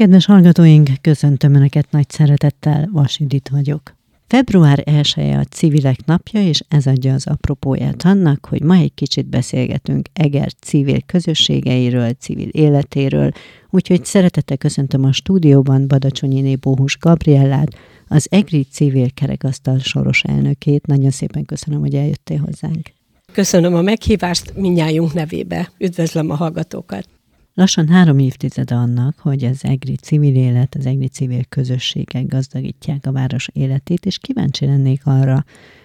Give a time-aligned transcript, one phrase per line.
[0.00, 3.94] Kedves hallgatóink, köszöntöm Önöket nagy szeretettel, Vas Judit vagyok.
[4.26, 8.94] Február 1 -e a civilek napja, és ez adja az apropóját annak, hogy ma egy
[8.94, 13.30] kicsit beszélgetünk Eger civil közösségeiről, civil életéről,
[13.70, 17.68] úgyhogy szeretettel köszöntöm a stúdióban Badacsonyiné Bóhus Gabriellát,
[18.08, 20.86] az EGRI civil kerekasztal soros elnökét.
[20.86, 22.92] Nagyon szépen köszönöm, hogy eljöttél hozzánk.
[23.32, 25.72] Köszönöm a meghívást minnyájunk nevébe.
[25.78, 27.08] Üdvözlöm a hallgatókat.
[27.54, 33.12] Lassan három évtized annak, hogy az EGRI civil élet, az EGRI civil közösségek gazdagítják a
[33.12, 35.44] város életét, és kíváncsi lennék arra,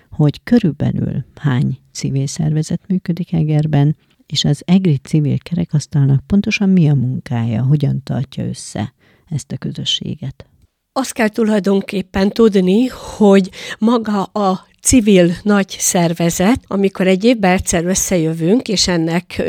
[0.09, 3.95] hogy körülbelül hány civil szervezet működik Egerben,
[4.25, 8.93] és az EGRI civil kerekasztalnak pontosan mi a munkája, hogyan tartja össze
[9.29, 10.45] ezt a közösséget?
[10.91, 12.85] Azt kell tulajdonképpen tudni,
[13.17, 19.43] hogy maga a civil nagy szervezet, amikor egy évben egyszer összejövünk, és ennek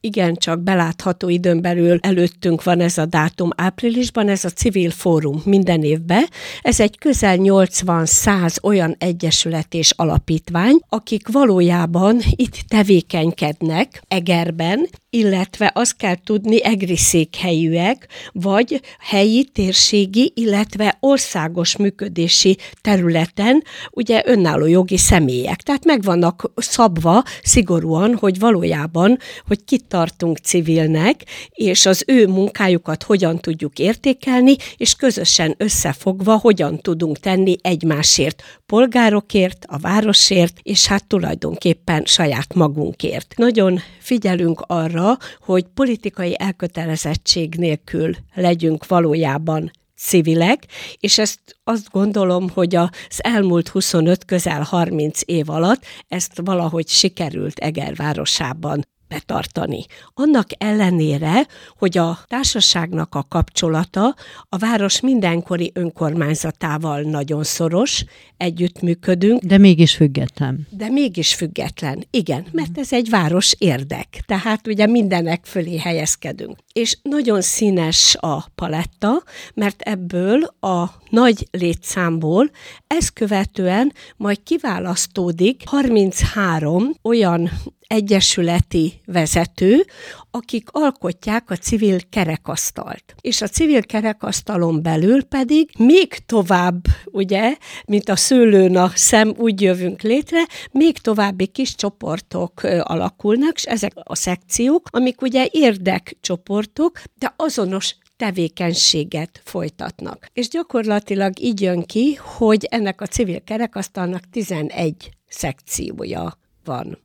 [0.00, 5.82] igencsak belátható időn belül előttünk van ez a dátum áprilisban, ez a civil fórum minden
[5.82, 6.24] évben.
[6.62, 15.96] Ez egy közel 80-100 olyan egyesület és alapítvány, akik valójában itt tevékenykednek Egerben, illetve azt
[15.96, 25.62] kell tudni, egri székhelyűek, vagy helyi, térségi, illetve országos működési területen, ugye önálló jogi személyek.
[25.62, 33.02] Tehát meg vannak szabva szigorúan, hogy valójában, hogy kit tartunk civilnek, és az ő munkájukat
[33.02, 41.06] hogyan tudjuk értékelni, és közösen összefogva hogyan tudunk tenni egymásért, polgárokért, a városért, és hát
[41.06, 43.34] tulajdonképpen saját magunkért.
[43.36, 50.66] Nagyon figyelünk arra, hogy politikai elkötelezettség nélkül legyünk valójában civilek,
[50.98, 57.58] és ezt azt gondolom, hogy az elmúlt 25, közel 30 év alatt ezt valahogy sikerült
[57.58, 59.84] Eger városában betartani.
[60.14, 61.46] Annak ellenére,
[61.78, 64.14] hogy a társaságnak a kapcsolata
[64.48, 68.04] a város mindenkori önkormányzatával nagyon szoros,
[68.36, 69.42] együttműködünk.
[69.42, 70.66] De mégis független.
[70.70, 76.58] De mégis független, igen, mert ez egy város érdek, tehát ugye mindenek fölé helyezkedünk.
[76.72, 79.22] És nagyon színes a paletta,
[79.54, 82.50] mert ebből a nagy létszámból
[82.86, 87.50] ezt követően majd kiválasztódik 33 olyan
[87.90, 89.84] egyesületi vezető,
[90.30, 93.14] akik alkotják a civil kerekasztalt.
[93.20, 97.56] És a civil kerekasztalon belül pedig még tovább, ugye,
[97.86, 103.92] mint a szőlőn a szem, úgy jövünk létre, még további kis csoportok alakulnak, és ezek
[103.94, 110.26] a szekciók, amik ugye érdekcsoportok, de azonos tevékenységet folytatnak.
[110.32, 116.98] És gyakorlatilag így jön ki, hogy ennek a civil kerekasztalnak 11 szekciója van.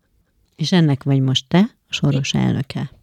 [0.55, 2.94] És ennek vagy most te, a soros elnöke.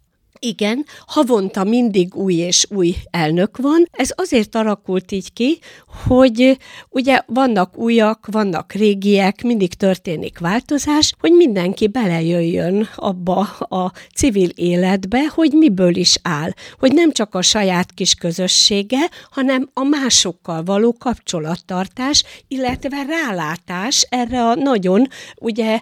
[0.45, 3.87] Igen, havonta mindig új és új elnök van.
[3.91, 5.59] Ez azért alakult így ki,
[6.07, 6.57] hogy
[6.89, 15.27] ugye vannak újak, vannak régiek, mindig történik változás, hogy mindenki belejöjjön abba a civil életbe,
[15.27, 16.49] hogy miből is áll.
[16.79, 24.43] Hogy nem csak a saját kis közössége, hanem a másokkal való kapcsolattartás, illetve rálátás erre
[24.43, 25.79] a nagyon, ugye,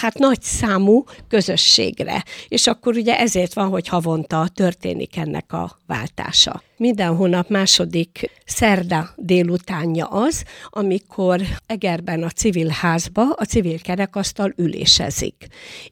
[0.00, 2.24] hát nagy számú közösségre.
[2.48, 6.62] És akkor ugye ezért van, hogy havonta történik ennek a váltása.
[6.76, 15.46] Minden hónap második szerda délutánja az, amikor Egerben a civil házba a civil kerekasztal ülésezik.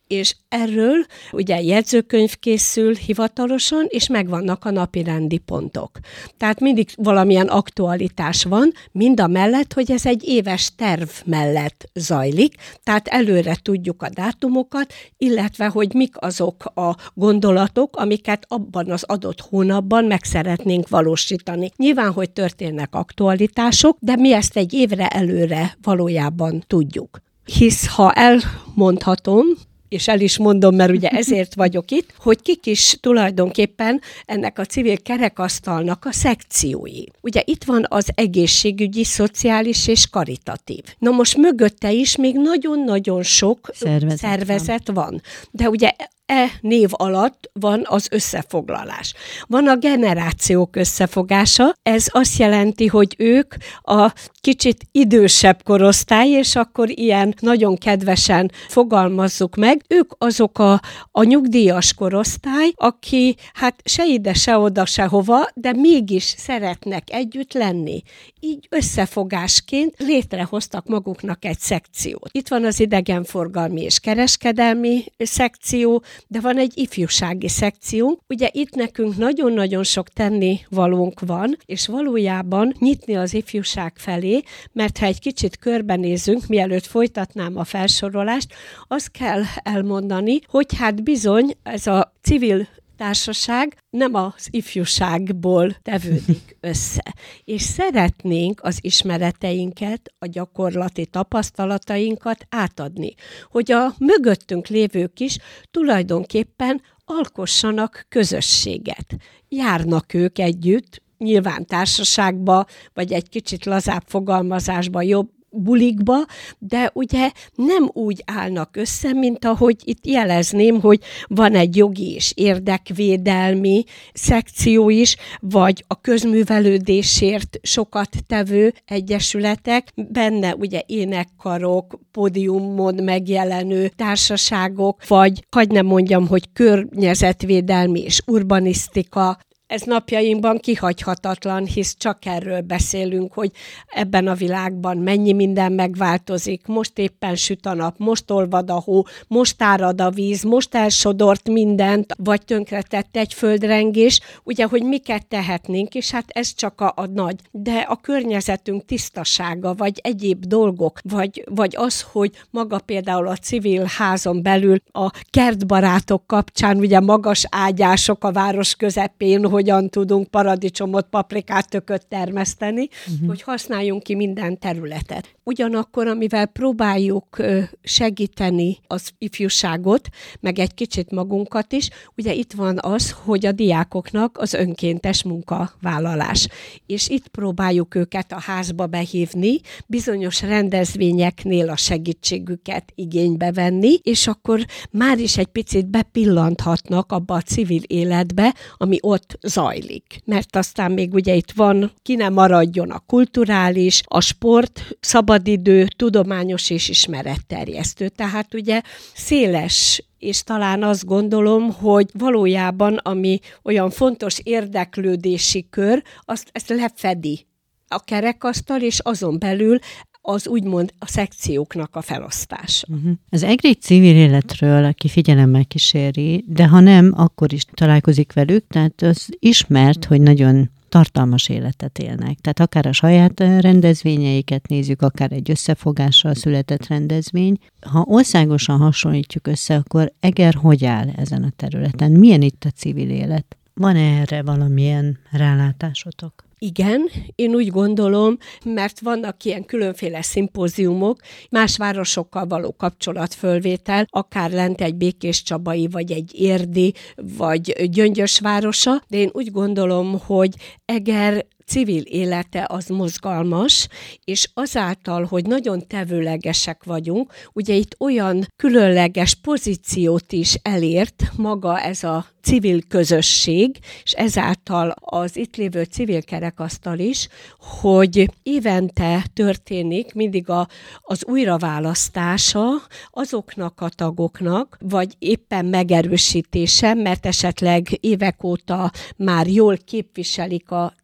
[0.06, 5.98] És erről ugye jegyzőkönyv készül hivatalosan, és megvannak a napi rendi pontok.
[6.36, 12.54] Tehát mindig valamilyen aktualitás van, mind a mellett, hogy ez egy éves terv mellett zajlik,
[12.82, 19.40] tehát előre tudjuk a dátumokat, illetve hogy mik azok a gondolatok, amiket abban az adott
[19.40, 21.70] hónapban meg szeretnénk valósítani.
[21.76, 27.20] Nyilván, hogy történnek aktualitások, de mi ezt egy évre előre valójában tudjuk.
[27.44, 29.46] Hisz ha elmondhatom,
[29.92, 34.64] és el is mondom, mert ugye ezért vagyok itt, hogy kik is tulajdonképpen ennek a
[34.64, 37.04] civil kerekasztalnak a szekciói.
[37.20, 40.82] Ugye itt van az egészségügyi, szociális és karitatív.
[40.98, 44.94] Na most mögötte is még nagyon-nagyon sok szervezet, szervezet van.
[44.94, 45.22] van.
[45.50, 45.90] De ugye
[46.32, 49.14] e név alatt van az összefoglalás.
[49.46, 56.90] Van a generációk összefogása, ez azt jelenti, hogy ők a kicsit idősebb korosztály, és akkor
[56.90, 60.80] ilyen nagyon kedvesen fogalmazzuk meg, ők azok a,
[61.10, 67.52] a nyugdíjas korosztály, aki hát se ide, se oda, se hova, de mégis szeretnek együtt
[67.52, 68.02] lenni.
[68.44, 72.28] Így összefogásként létrehoztak maguknak egy szekciót.
[72.32, 78.20] Itt van az idegenforgalmi és kereskedelmi szekció, de van egy ifjúsági szekciónk.
[78.28, 84.42] Ugye itt nekünk nagyon-nagyon sok tenni valónk van, és valójában nyitni az ifjúság felé,
[84.72, 88.54] mert ha egy kicsit körbenézünk, mielőtt folytatnám a felsorolást,
[88.88, 97.14] azt kell elmondani, hogy hát bizony ez a civil társaság nem az ifjúságból tevődik össze.
[97.44, 103.14] És szeretnénk az ismereteinket, a gyakorlati tapasztalatainkat átadni,
[103.50, 105.38] hogy a mögöttünk lévők is
[105.70, 109.16] tulajdonképpen alkossanak közösséget.
[109.48, 116.16] Járnak ők együtt, nyilván társaságba, vagy egy kicsit lazább fogalmazásba jobb bulikba,
[116.58, 122.32] de ugye nem úgy állnak össze, mint ahogy itt jelezném, hogy van egy jogi és
[122.36, 135.08] érdekvédelmi szekció is, vagy a közművelődésért sokat tevő egyesületek, benne ugye énekkarok, pódiumon megjelenő társaságok,
[135.08, 139.38] vagy hagy nem mondjam, hogy környezetvédelmi és urbanisztika
[139.72, 143.50] ez napjainkban kihagyhatatlan, hisz csak erről beszélünk, hogy
[143.86, 149.04] ebben a világban mennyi minden megváltozik, most éppen süt a nap, most olvad a hó,
[149.28, 155.94] most árad a víz, most elsodort mindent, vagy tönkretett egy földrengés, ugye, hogy miket tehetnénk,
[155.94, 161.44] és hát ez csak a, a nagy, de a környezetünk tisztasága, vagy egyéb dolgok, vagy,
[161.50, 168.24] vagy az, hogy maga például a civil házon belül a kertbarátok kapcsán, ugye magas ágyások
[168.24, 173.28] a város közepén, hogy hogyan tudunk paradicsomot, paprikát, tököt termeszteni, uh-huh.
[173.28, 175.28] hogy használjunk ki minden területet.
[175.44, 177.36] Ugyanakkor, amivel próbáljuk
[177.82, 180.08] segíteni az ifjúságot,
[180.40, 186.48] meg egy kicsit magunkat is, ugye itt van az, hogy a diákoknak az önkéntes munkavállalás.
[186.86, 194.60] És itt próbáljuk őket a házba behívni, bizonyos rendezvényeknél a segítségüket igénybe venni, és akkor
[194.90, 200.20] már is egy picit bepillanthatnak abba a civil életbe, ami ott zajlik.
[200.24, 204.96] Mert aztán még ugye itt van, ki nem maradjon a kulturális, a sport,
[205.32, 208.08] szabadidő, tudományos és ismeretterjesztő.
[208.08, 208.80] Tehát ugye
[209.14, 217.46] széles és talán azt gondolom, hogy valójában ami olyan fontos érdeklődési kör, azt ezt lefedi
[217.88, 219.78] a kerekasztal, és azon belül
[220.20, 222.86] az úgymond a szekcióknak a felosztása.
[222.90, 223.12] Uh-huh.
[223.30, 229.02] Az EGRI civil életről, aki figyelemmel kíséri, de ha nem, akkor is találkozik velük, tehát
[229.02, 232.38] az ismert, hogy nagyon tartalmas életet élnek.
[232.38, 237.58] Tehát akár a saját rendezvényeiket nézzük, akár egy összefogással született rendezvény.
[237.80, 242.10] Ha országosan hasonlítjuk össze, akkor Eger hogy áll ezen a területen?
[242.10, 243.56] Milyen itt a civil élet?
[243.74, 246.44] Van -e erre valamilyen rálátásotok?
[246.64, 251.20] Igen, én úgy gondolom, mert vannak ilyen különféle szimpóziumok,
[251.50, 256.94] más városokkal való kapcsolatfölvétel, akár lent egy Békés Csabai, vagy egy Érdi,
[257.36, 260.54] vagy Gyöngyös városa, de én úgy gondolom, hogy
[260.84, 263.88] Eger civil élete az mozgalmas,
[264.24, 272.04] és azáltal, hogy nagyon tevőlegesek vagyunk, ugye itt olyan különleges pozíciót is elért maga ez
[272.04, 277.28] a civil közösség, és ezáltal az itt lévő civil kerekasztal is,
[277.58, 280.68] hogy évente történik mindig a,
[281.00, 282.68] az újraválasztása
[283.10, 290.94] azoknak a tagoknak, vagy éppen megerősítése, mert esetleg évek óta már jól képviselik a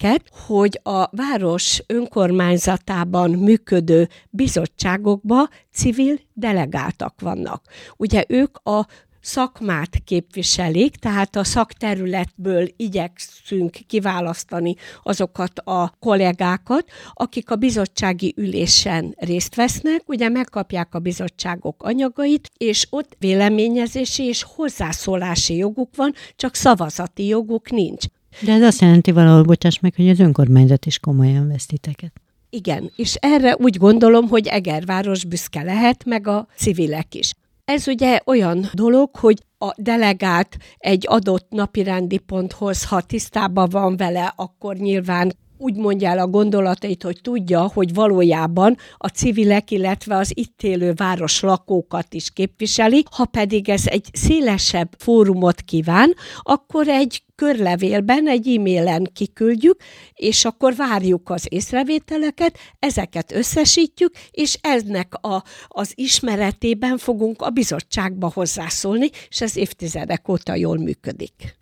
[0.00, 7.62] civileket, hogy a város önkormányzatában működő bizottságokba civil delegáltak vannak.
[7.96, 8.86] Ugye ők a
[9.22, 19.54] szakmát képviselik, tehát a szakterületből igyekszünk kiválasztani azokat a kollégákat, akik a bizottsági ülésen részt
[19.54, 27.26] vesznek, ugye megkapják a bizottságok anyagait, és ott véleményezési és hozzászólási joguk van, csak szavazati
[27.26, 28.04] joguk nincs.
[28.40, 32.12] De ez azt jelenti valahol, bocsáss meg, hogy az önkormányzat is komolyan vesz titeket.
[32.50, 37.32] Igen, és erre úgy gondolom, hogy Egerváros büszke lehet, meg a civilek is.
[37.64, 44.32] Ez ugye olyan dolog, hogy a delegált egy adott napirendi ponthoz, ha tisztában van vele,
[44.36, 50.30] akkor nyilván úgy mondja el a gondolatait, hogy tudja, hogy valójában a civilek, illetve az
[50.34, 57.22] itt élő város lakókat is képviseli, ha pedig ez egy szélesebb fórumot kíván, akkor egy
[57.34, 59.80] körlevélben, egy e-mailen kiküldjük,
[60.14, 68.30] és akkor várjuk az észrevételeket, ezeket összesítjük, és ennek a, az ismeretében fogunk a bizottságba
[68.34, 71.59] hozzászólni, és ez évtizedek óta jól működik.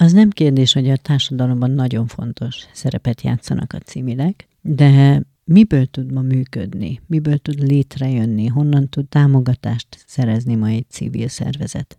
[0.00, 6.12] Az nem kérdés, hogy a társadalomban nagyon fontos szerepet játszanak a civilek, de miből tud
[6.12, 11.98] ma működni, miből tud létrejönni, honnan tud támogatást szerezni ma egy civil szervezet?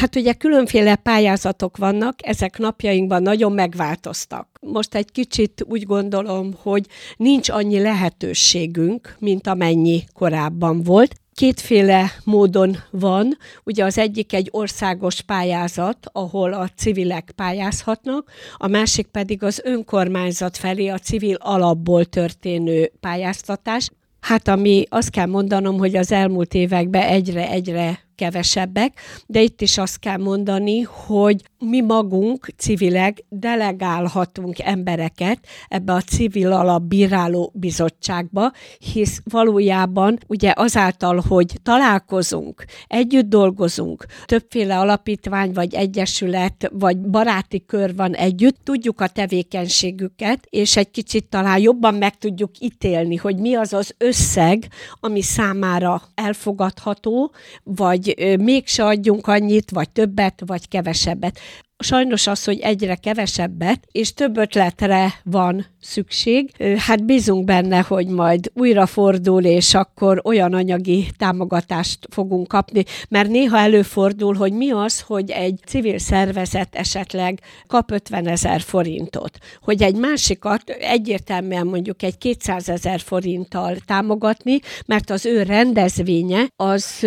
[0.00, 4.58] Hát ugye különféle pályázatok vannak, ezek napjainkban nagyon megváltoztak.
[4.60, 6.86] Most egy kicsit úgy gondolom, hogy
[7.16, 11.14] nincs annyi lehetőségünk, mint amennyi korábban volt.
[11.34, 19.06] Kétféle módon van, ugye az egyik egy országos pályázat, ahol a civilek pályázhatnak, a másik
[19.06, 23.90] pedig az önkormányzat felé a civil alapból történő pályáztatás.
[24.20, 29.98] Hát ami azt kell mondanom, hogy az elmúlt években egyre-egyre kevesebbek, de itt is azt
[29.98, 38.52] kell mondani, hogy mi magunk civileg delegálhatunk embereket ebbe a civil alapbíráló bizottságba,
[38.92, 47.94] hisz valójában ugye azáltal, hogy találkozunk, együtt dolgozunk, többféle alapítvány vagy egyesület vagy baráti kör
[47.94, 53.54] van együtt, tudjuk a tevékenységüket, és egy kicsit talán jobban meg tudjuk ítélni, hogy mi
[53.54, 54.68] az az összeg,
[55.00, 61.38] ami számára elfogadható, vagy hogy mégse adjunk annyit, vagy többet, vagy kevesebbet.
[61.78, 66.50] Sajnos az, hogy egyre kevesebbet, és több ötletre van szükség.
[66.76, 73.28] Hát bízunk benne, hogy majd újra fordul, és akkor olyan anyagi támogatást fogunk kapni, mert
[73.28, 79.82] néha előfordul, hogy mi az, hogy egy civil szervezet esetleg kap 50 ezer forintot, hogy
[79.82, 87.06] egy másikat egyértelműen mondjuk egy 200 ezer forinttal támogatni, mert az ő rendezvénye az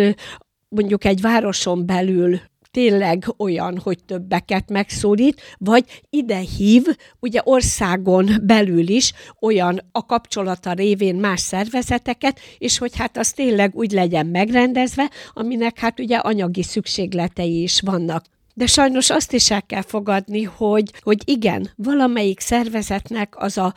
[0.68, 6.84] mondjuk egy városon belül tényleg olyan, hogy többeket megszólít, vagy ide hív,
[7.20, 13.74] ugye országon belül is olyan a kapcsolata révén más szervezeteket, és hogy hát az tényleg
[13.74, 18.24] úgy legyen megrendezve, aminek hát ugye anyagi szükségletei is vannak.
[18.54, 23.74] De sajnos azt is el kell fogadni, hogy, hogy igen, valamelyik szervezetnek az a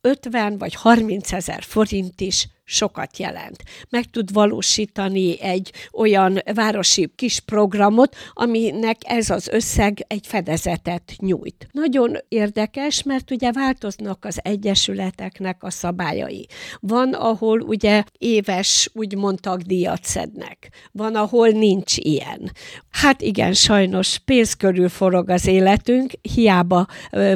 [0.00, 3.62] 50 vagy 30 ezer forint is sokat jelent.
[3.88, 11.68] Meg tud valósítani egy olyan városi kis programot, aminek ez az összeg egy fedezetet nyújt.
[11.72, 16.46] Nagyon érdekes, mert ugye változnak az egyesületeknek a szabályai.
[16.80, 20.68] Van, ahol ugye éves úgymond tagdíjat szednek.
[20.92, 22.52] Van, ahol nincs ilyen.
[22.90, 26.86] Hát igen, sajnos pénz körül forog az életünk, hiába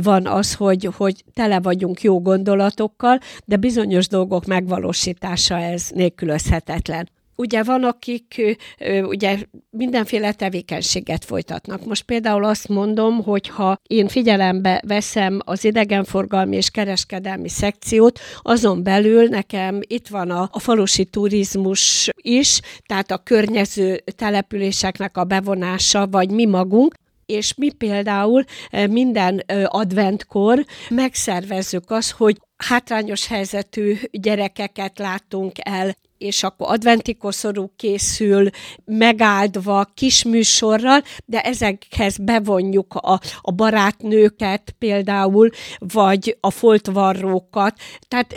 [0.03, 7.09] van az, hogy, hogy tele vagyunk jó gondolatokkal, de bizonyos dolgok megvalósítanak megvalósítása ez nélkülözhetetlen.
[7.37, 8.57] Ugye van, akik
[9.03, 9.39] ugye
[9.71, 11.85] mindenféle tevékenységet folytatnak.
[11.85, 18.83] Most például azt mondom, hogy ha én figyelembe veszem az idegenforgalmi és kereskedelmi szekciót, azon
[18.83, 26.07] belül nekem itt van a, a falusi turizmus is, tehát a környező településeknek a bevonása,
[26.07, 26.95] vagy mi magunk,
[27.27, 28.45] és mi például
[28.91, 38.49] minden adventkor megszervezzük azt, hogy hátrányos helyzetű gyerekeket látunk el, és akkor adventi koszorú készül,
[38.85, 47.79] megáldva, kis műsorral, de ezekhez bevonjuk a, a barátnőket például, vagy a foltvarrókat.
[48.09, 48.35] Tehát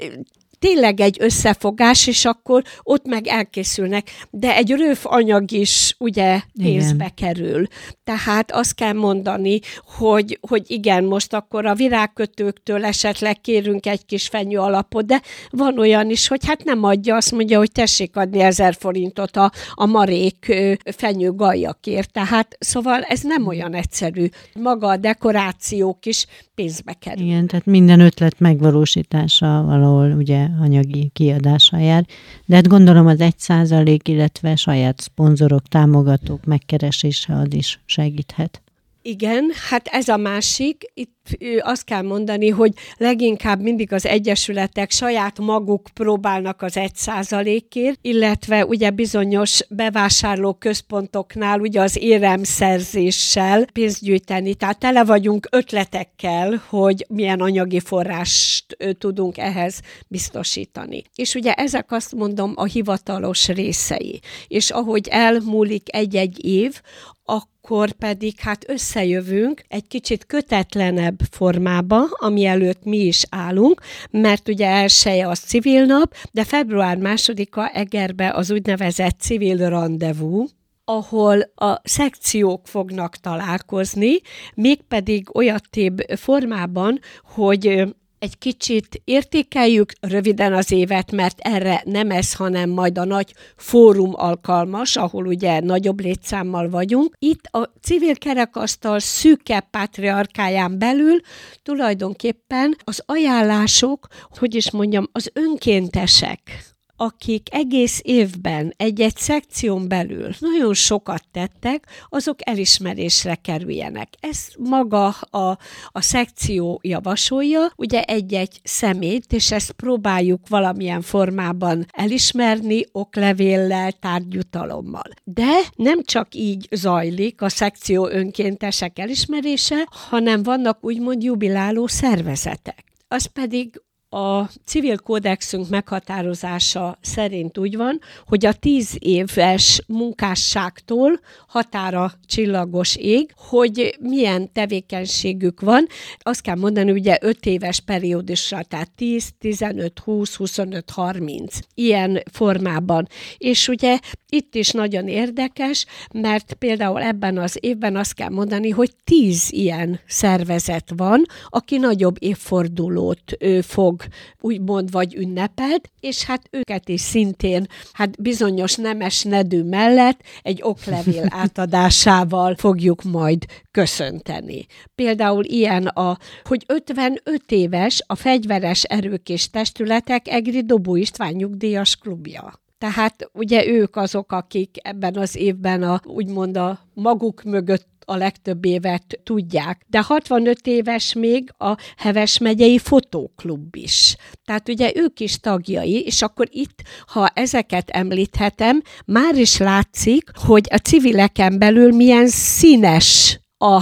[0.62, 4.10] tényleg egy összefogás, és akkor ott meg elkészülnek.
[4.30, 7.68] De egy röv anyag is ugye pénzbe kerül.
[8.04, 9.60] Tehát azt kell mondani,
[9.98, 15.80] hogy, hogy igen, most akkor a virágkötőktől esetleg kérünk egy kis fenyő alapot, de van
[15.80, 19.86] olyan is, hogy hát nem adja, azt mondja, hogy tessék adni ezer forintot a, a
[19.86, 22.12] marék fenyő gajakért.
[22.12, 24.26] Tehát szóval ez nem olyan egyszerű.
[24.54, 26.26] Maga a dekorációk is
[26.56, 27.26] pénzbe kerül.
[27.26, 32.06] Igen, tehát minden ötlet megvalósítása valahol ugye anyagi kiadása jár,
[32.46, 38.62] de hát gondolom az egy százalék, illetve saját szponzorok, támogatók megkeresése az is segíthet.
[39.02, 40.84] Igen, hát ez a másik.
[40.94, 41.20] Itt
[41.60, 48.66] azt kell mondani, hogy leginkább mindig az egyesületek saját maguk próbálnak az egy százalékért, illetve
[48.66, 54.56] ugye bizonyos bevásárló központoknál ugye az éremszerzéssel pénzt gyűjteni.
[54.56, 61.04] Tehát tele vagyunk ötletekkel, hogy milyen anyagi forrást tudunk ehhez biztosítani.
[61.16, 64.20] És ugye ezek azt mondom a hivatalos részei.
[64.48, 66.82] És ahogy elmúlik egy-egy év,
[67.26, 74.68] akkor pedig hát összejövünk egy kicsit kötetlenebb formába, ami előtt mi is állunk, mert ugye
[74.68, 80.46] elsője az civil nap, de február másodika Egerbe az úgynevezett civil rendezvú,
[80.86, 84.20] ahol a szekciók fognak találkozni,
[84.56, 92.70] mégpedig olyattébb formában, hogy egy kicsit értékeljük röviden az évet, mert erre nem ez, hanem
[92.70, 97.16] majd a nagy fórum alkalmas, ahol ugye nagyobb létszámmal vagyunk.
[97.20, 101.20] Itt a civil kerekasztal szűke patriarkáján belül
[101.64, 106.71] tulajdonképpen az ajánlások, hogy is mondjam, az önkéntesek,
[107.02, 114.10] akik egész évben egy-egy szekción belül nagyon sokat tettek, azok elismerésre kerüljenek.
[114.20, 122.86] Ez maga a, a szekció javasolja, ugye egy-egy szemét, és ezt próbáljuk valamilyen formában elismerni,
[122.92, 125.10] oklevéllel, tárgyutalommal.
[125.24, 132.84] De nem csak így zajlik a szekció önkéntesek elismerése, hanem vannak úgymond jubiláló szervezetek.
[133.08, 133.82] Az pedig
[134.14, 143.34] a civil kódexünk meghatározása szerint úgy van, hogy a tíz éves munkásságtól határa csillagos ég,
[143.36, 145.88] hogy milyen tevékenységük van.
[146.20, 153.08] Azt kell mondani, ugye öt éves periódusra, tehát 10, 15, 20, 25, 30 ilyen formában.
[153.38, 154.00] És ugye
[154.30, 160.00] itt is nagyon érdekes, mert például ebben az évben azt kell mondani, hogy tíz ilyen
[160.08, 164.01] szervezet van, aki nagyobb évfordulót fog
[164.40, 171.26] úgymond vagy ünnepelt, és hát őket is szintén hát bizonyos nemes nedű mellett egy oklevél
[171.44, 174.66] átadásával fogjuk majd köszönteni.
[174.96, 181.96] Például ilyen a, hogy 55 éves a fegyveres erők és testületek Egri Dobó István nyugdíjas
[181.96, 182.60] klubja.
[182.78, 188.66] Tehát ugye ők azok, akik ebben az évben a, úgymond a maguk mögött a legtöbb
[188.66, 189.86] évet tudják.
[189.88, 194.16] De 65 éves még a Heves megyei fotóklub is.
[194.46, 200.68] Tehát ugye ők is tagjai, és akkor itt, ha ezeket említhetem, már is látszik, hogy
[200.70, 203.82] a civileken belül milyen színes a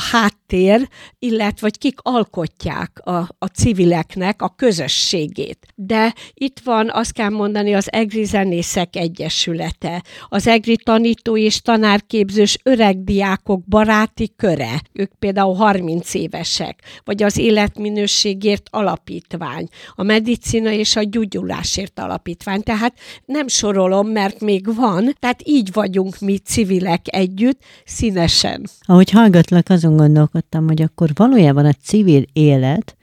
[0.49, 0.87] háttér,
[1.19, 5.67] illetve vagy kik alkotják a, a civileknek a közösségét.
[5.75, 12.57] De itt van, azt kell mondani, az EGRI Zenészek Egyesülete, az EGRI tanító és tanárképzős
[12.63, 21.03] öregdiákok baráti köre, ők például 30 évesek, vagy az Életminőségért Alapítvány, a Medicina és a
[21.03, 22.63] Gyógyulásért Alapítvány.
[22.63, 22.93] Tehát
[23.25, 28.63] nem sorolom, mert még van, tehát így vagyunk mi civilek együtt, színesen.
[28.81, 29.93] Ahogy hallgatlak, azon
[30.39, 32.97] gondolkodtam, hogy akkor valójában a civil élet,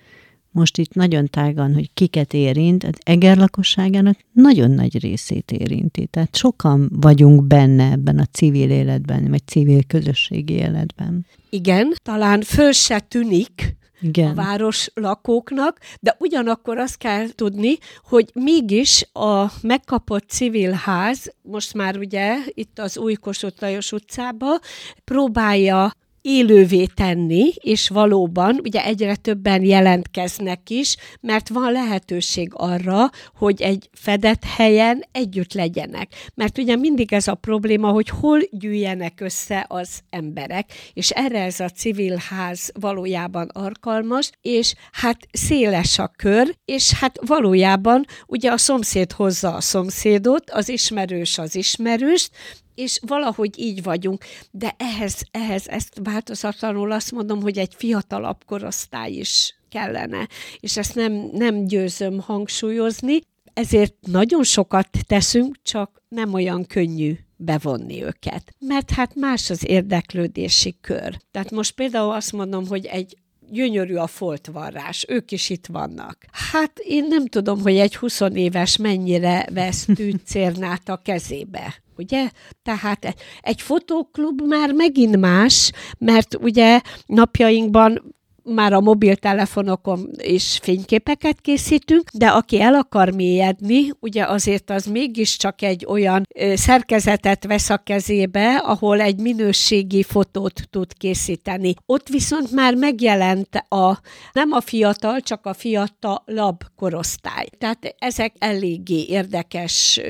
[0.50, 6.06] most itt nagyon tágan, hogy kiket érint, az Eger lakosságának nagyon nagy részét érinti.
[6.06, 11.26] Tehát sokan vagyunk benne ebben a civil életben, vagy civil közösségi életben.
[11.50, 14.30] Igen, talán föl se tűnik, igen.
[14.30, 21.74] a város lakóknak, de ugyanakkor azt kell tudni, hogy mégis a megkapott civil ház, most
[21.74, 24.60] már ugye itt az új Kossuth Lajos utcába,
[25.04, 25.90] próbálja
[26.26, 33.88] élővé tenni, és valóban ugye egyre többen jelentkeznek is, mert van lehetőség arra, hogy egy
[33.92, 36.08] fedett helyen együtt legyenek.
[36.34, 41.60] Mert ugye mindig ez a probléma, hogy hol gyűjjenek össze az emberek, és erre ez
[41.60, 48.56] a civil ház valójában alkalmas, és hát széles a kör, és hát valójában ugye a
[48.56, 52.30] szomszéd hozza a szomszédot, az ismerős az ismerőst,
[52.76, 59.12] és valahogy így vagyunk, de ehhez, ehhez ezt változatlanul azt mondom, hogy egy fiatalabb korosztály
[59.12, 60.28] is kellene,
[60.60, 63.20] és ezt nem, nem győzöm hangsúlyozni,
[63.54, 68.54] ezért nagyon sokat teszünk, csak nem olyan könnyű bevonni őket.
[68.58, 71.16] Mert hát más az érdeklődési kör.
[71.30, 73.16] Tehát most például azt mondom, hogy egy
[73.50, 76.24] gyönyörű a foltvarrás, ők is itt vannak.
[76.52, 82.30] Hát én nem tudom, hogy egy 20 éves mennyire vesz tűcérnát a kezébe ugye?
[82.62, 88.14] Tehát egy fotóklub már megint más, mert ugye napjainkban
[88.54, 95.62] már a mobiltelefonokon is fényképeket készítünk, de aki el akar mélyedni, ugye azért az mégiscsak
[95.62, 101.74] egy olyan szerkezetet vesz a kezébe, ahol egy minőségi fotót tud készíteni.
[101.86, 104.00] Ott viszont már megjelent a
[104.32, 107.46] nem a fiatal, csak a fiatalabb korosztály.
[107.58, 110.00] Tehát ezek eléggé érdekes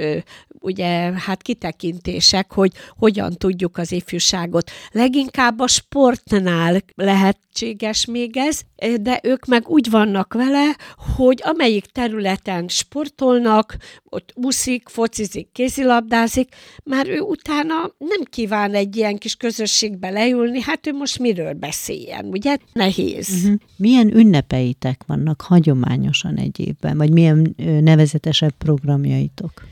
[0.61, 4.71] ugye hát kitekintések, hogy hogyan tudjuk az ifjúságot.
[4.91, 8.61] Leginkább a sportnál lehetséges még ez,
[9.01, 10.77] de ők meg úgy vannak vele,
[11.17, 16.49] hogy amelyik területen sportolnak, ott úszik, focizik, kézilabdázik,
[16.85, 22.25] már ő utána nem kíván egy ilyen kis közösségbe leülni, hát ő most miről beszéljen,
[22.25, 22.57] ugye?
[22.73, 23.29] Nehéz.
[23.29, 23.59] Uh-huh.
[23.77, 29.63] Milyen ünnepeitek vannak hagyományosan egy évben, vagy milyen nevezetesebb programjaitok?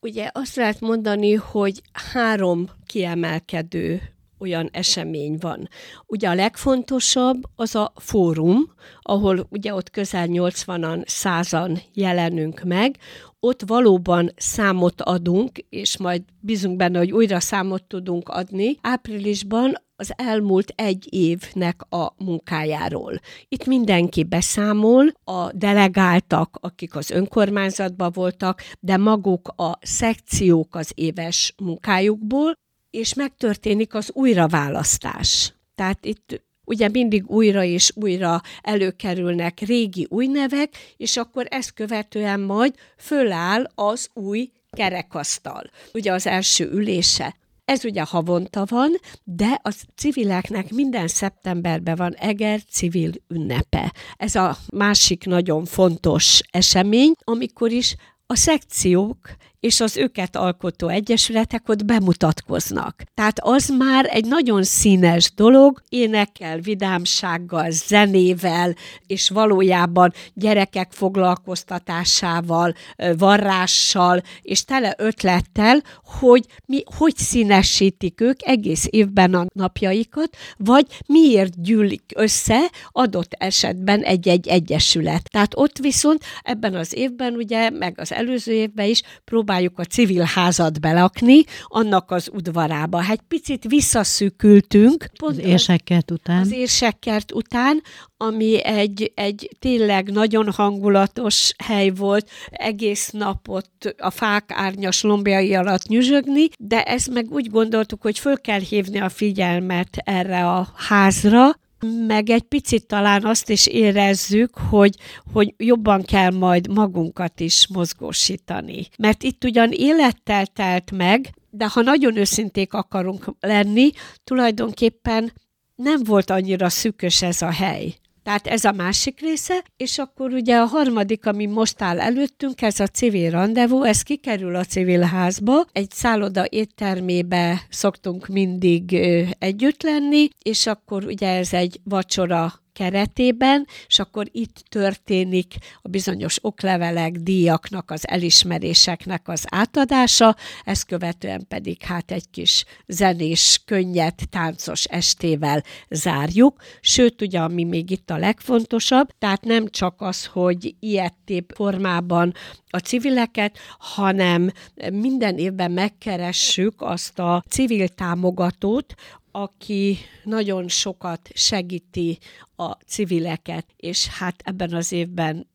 [0.00, 4.00] Ugye azt lehet mondani, hogy három kiemelkedő
[4.42, 5.68] olyan esemény van.
[6.06, 12.98] Ugye a legfontosabb az a fórum, ahol ugye ott közel 80-an, százan jelenünk meg,
[13.40, 18.76] ott valóban számot adunk, és majd bízunk benne, hogy újra számot tudunk adni.
[18.80, 23.20] Áprilisban az elmúlt egy évnek a munkájáról.
[23.48, 31.54] Itt mindenki beszámol, a delegáltak, akik az önkormányzatban voltak, de maguk a szekciók az éves
[31.62, 32.52] munkájukból,
[32.92, 35.52] és megtörténik az újraválasztás.
[35.74, 42.40] Tehát itt ugye mindig újra és újra előkerülnek régi új nevek, és akkor ezt követően
[42.40, 45.70] majd föláll az új kerekasztal.
[45.92, 47.36] Ugye az első ülése.
[47.64, 48.90] Ez ugye havonta van,
[49.24, 53.92] de a civileknek minden szeptemberben van Eger civil ünnepe.
[54.16, 59.18] Ez a másik nagyon fontos esemény, amikor is a szekciók
[59.62, 63.02] és az őket alkotó egyesületek ott bemutatkoznak.
[63.14, 68.74] Tehát az már egy nagyon színes dolog, énekel, vidámsággal, zenével,
[69.06, 72.74] és valójában gyerekek foglalkoztatásával,
[73.18, 81.62] varrással, és tele ötlettel, hogy mi, hogy színesítik ők egész évben a napjaikat, vagy miért
[81.62, 82.60] gyűlik össze
[82.92, 85.30] adott esetben egy-egy egyesület.
[85.30, 89.84] Tehát ott viszont ebben az évben, ugye, meg az előző évben is próbál próbáljuk a
[89.84, 93.02] civil házat belakni, annak az udvarába.
[93.02, 95.06] Hát picit visszaszűkültünk.
[95.18, 96.40] Pont az érsekkert után.
[96.40, 97.82] Az érsekkert után,
[98.16, 105.86] ami egy, egy tényleg nagyon hangulatos hely volt, egész napot a fák árnyas lombjai alatt
[105.86, 111.60] nyüzsögni, de ezt meg úgy gondoltuk, hogy föl kell hívni a figyelmet erre a házra,
[112.06, 114.94] meg egy picit talán azt is érezzük, hogy,
[115.32, 118.88] hogy jobban kell majd magunkat is mozgósítani.
[118.98, 123.90] Mert itt ugyan élettel telt meg, de ha nagyon őszinték akarunk lenni,
[124.24, 125.32] tulajdonképpen
[125.74, 127.94] nem volt annyira szűkös ez a hely.
[128.22, 132.80] Tehát ez a másik része, és akkor ugye a harmadik, ami most áll előttünk, ez
[132.80, 138.94] a civil rendezvú, ez kikerül a civil házba, egy szálloda éttermébe szoktunk mindig
[139.38, 146.44] együtt lenni, és akkor ugye ez egy vacsora keretében, és akkor itt történik a bizonyos
[146.44, 154.84] oklevelek, díjaknak, az elismeréseknek az átadása, ezt követően pedig hát egy kis zenés, könnyed, táncos
[154.84, 156.62] estével zárjuk.
[156.80, 162.32] Sőt, ugye, ami még itt a legfontosabb, tehát nem csak az, hogy ilyettébb formában
[162.74, 164.50] a civileket, hanem
[164.92, 168.94] minden évben megkeressük azt a civil támogatót,
[169.32, 172.18] aki nagyon sokat segíti
[172.56, 175.50] a civileket, és hát ebben az évben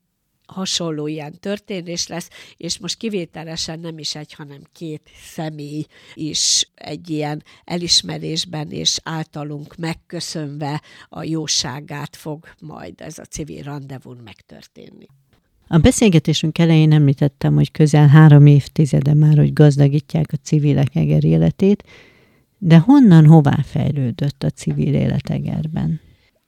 [0.47, 7.09] hasonló ilyen történés lesz, és most kivételesen nem is egy, hanem két személy is egy
[7.09, 15.07] ilyen elismerésben és általunk megköszönve a jóságát fog majd ez a civil rendezvún megtörténni.
[15.67, 21.83] A beszélgetésünk elején említettem, hogy közel három évtizede már, hogy gazdagítják a civilek Eger életét,
[22.57, 26.01] de honnan, hová fejlődött a civil élet Egerben?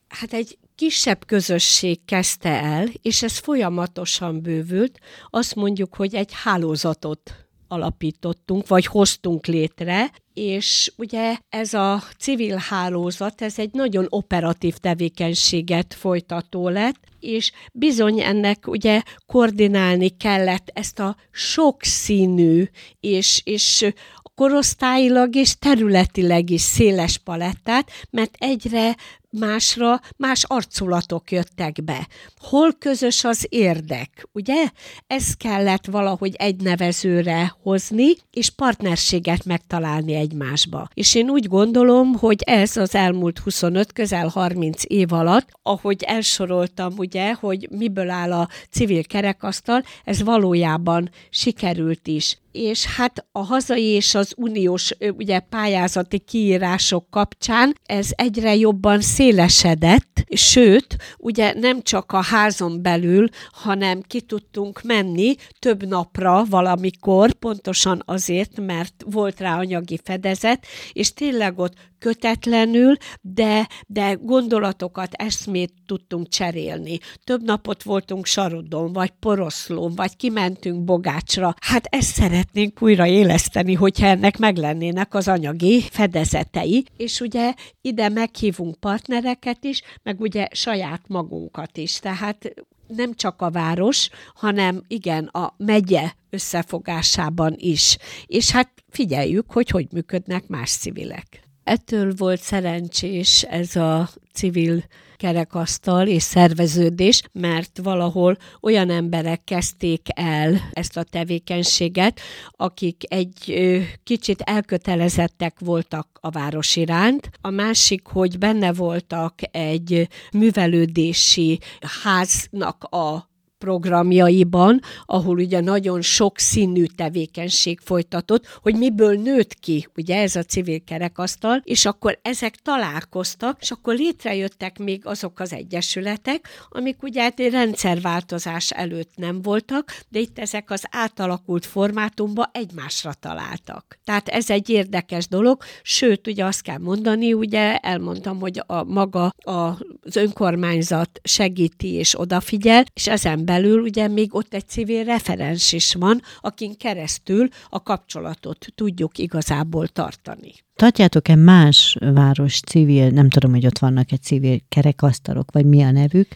[0.07, 4.99] Hát egy kisebb közösség kezdte el, és ez folyamatosan bővült.
[5.29, 13.41] Azt mondjuk, hogy egy hálózatot alapítottunk, vagy hoztunk létre, és ugye ez a civil hálózat,
[13.41, 21.15] ez egy nagyon operatív tevékenységet folytató lett, és bizony ennek ugye koordinálni kellett ezt a
[21.31, 22.65] sokszínű
[22.99, 23.91] és, és
[24.35, 28.95] korosztályilag és területileg is széles palettát, mert egyre
[29.29, 32.07] másra más arculatok jöttek be.
[32.37, 34.65] Hol közös az érdek, ugye?
[35.07, 40.87] Ez kellett valahogy egy nevezőre hozni, és partnerséget megtalálni egymásba.
[40.93, 46.93] És én úgy gondolom, hogy ez az elmúlt 25, közel 30 év alatt, ahogy elsoroltam,
[46.97, 53.83] ugye, hogy miből áll a civil kerekasztal, ez valójában sikerült is és hát a hazai
[53.83, 62.11] és az uniós ugye, pályázati kiírások kapcsán ez egyre jobban szélesedett, sőt, ugye nem csak
[62.11, 69.57] a házon belül, hanem ki tudtunk menni több napra valamikor, pontosan azért, mert volt rá
[69.57, 76.99] anyagi fedezet, és tényleg ott kötetlenül, de, de gondolatokat, eszmét tudtunk cserélni.
[77.23, 81.53] Több napot voltunk Sarudon, vagy Poroszlón, vagy kimentünk Bogácsra.
[81.59, 88.75] Hát ezt szeretnénk újra éleszteni, hogyha ennek meglennének az anyagi fedezetei, és ugye ide meghívunk
[88.75, 91.99] partnereket is, meg ugye saját magunkat is.
[91.99, 92.53] Tehát
[92.87, 97.97] nem csak a város, hanem igen, a megye összefogásában is.
[98.25, 101.48] És hát figyeljük, hogy hogy működnek más civilek.
[101.63, 104.83] Ettől volt szerencsés ez a civil
[105.17, 112.19] kerekasztal és szerveződés, mert valahol olyan emberek kezdték el ezt a tevékenységet,
[112.51, 113.61] akik egy
[114.03, 117.29] kicsit elkötelezettek voltak a város iránt.
[117.41, 121.59] A másik, hogy benne voltak egy művelődési
[122.03, 123.28] háznak a
[123.59, 130.43] programjaiban, ahol ugye nagyon sok színű tevékenység folytatott, hogy miből nőtt ki, ugye ez a
[130.43, 137.21] civil kerekasztal, és akkor ezek találkoztak, és akkor létrejöttek még azok az egyesületek, amik ugye
[137.21, 143.99] hát egy rendszerváltozás előtt nem voltak, de itt ezek az átalakult formátumban egymásra találtak.
[144.03, 149.33] Tehát ez egy érdekes dolog, sőt, ugye azt kell mondani, ugye elmondtam, hogy a maga
[149.37, 155.93] az önkormányzat segíti és odafigyel, és ezen belül ugye még ott egy civil referens is
[155.93, 160.51] van, akin keresztül a kapcsolatot tudjuk igazából tartani.
[160.75, 166.27] Tartjátok-e más város civil, nem tudom, hogy ott vannak-e civil kerekasztalok, vagy mi a nevük,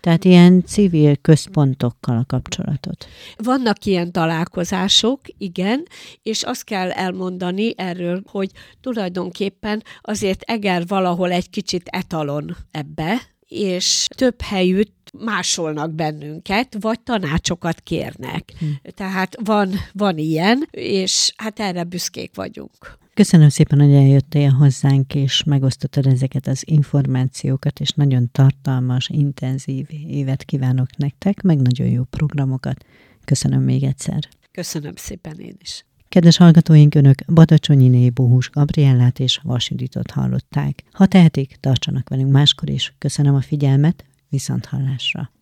[0.00, 3.06] tehát ilyen civil központokkal a kapcsolatot?
[3.36, 5.82] Vannak ilyen találkozások, igen,
[6.22, 14.06] és azt kell elmondani erről, hogy tulajdonképpen azért Eger valahol egy kicsit etalon ebbe, és
[14.16, 18.52] több helyütt másolnak bennünket, vagy tanácsokat kérnek.
[18.58, 18.66] Hm.
[18.94, 22.98] Tehát van, van ilyen, és hát erre büszkék vagyunk.
[23.14, 30.44] Köszönöm szépen, hogy eljöttél hozzánk, és megosztottad ezeket az információkat, és nagyon tartalmas, intenzív évet
[30.44, 32.84] kívánok nektek, meg nagyon jó programokat.
[33.24, 34.18] Köszönöm még egyszer.
[34.52, 35.84] Köszönöm szépen én is.
[36.08, 40.82] Kedves hallgatóink, Önök Badacsonyiné Bohus Gabriellát és Vasiditot hallották.
[40.92, 42.94] Ha tehetik, tartsanak velünk máskor is.
[42.98, 45.39] Köszönöm a figyelmet, viszont.